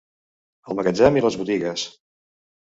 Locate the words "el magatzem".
0.71-1.21